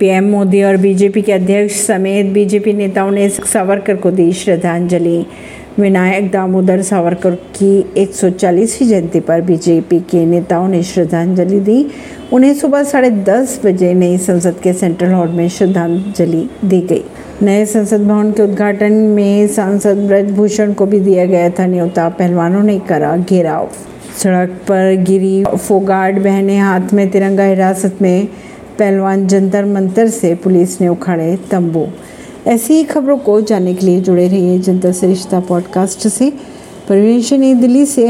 [0.00, 5.26] PM Modi और BJP के अध्यक्ष समेत बीजेपी नेताओं ने सावरकर को दी श्रद्धांजलि।
[5.78, 11.86] विनायक दामोदर सावरकर की 140वीं जयंती पर बीजेपी के नेताओं ने श्रद्धांजलि दी।
[12.32, 17.02] उन्हें सुबह साढ़े दस बजे नई संसद के सेंट्रल हॉल में श्रद्धांजलि दी गई।
[17.42, 22.62] नए संसद भवन के उद्घाटन में सांसद ब्रजभूषण को भी दिया गया था न्योता। पहलवानों
[22.62, 23.68] ने करा घेराव।
[24.18, 28.28] सड़क पर गिरी फोगार्ड बहने हाथ में तिरंगा हिरासत में
[28.78, 31.86] पहलवान जंतर मंतर से पुलिस ने उखाड़े तंबू।
[32.46, 36.30] ऐसी ही खबरों को जानने के लिए जुड़े रहिए जनता से रिश्ता पॉडकास्ट से।
[36.88, 38.06] परवीन दिल्ली से